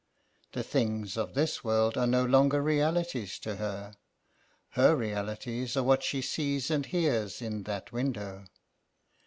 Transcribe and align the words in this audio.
The 0.53 0.63
things 0.63 1.15
of 1.15 1.35
this 1.35 1.63
world 1.63 1.95
are 1.95 2.07
no 2.07 2.25
longer 2.25 2.59
realities 2.59 3.37
to 3.37 3.57
her. 3.57 3.93
Her 4.69 4.95
realities 4.95 5.77
are 5.77 5.83
what 5.83 6.01
she 6.01 6.23
sees 6.23 6.71
and 6.71 6.87
hears 6.87 7.39
in 7.39 7.61
that 7.65 7.91
window. 7.91 8.45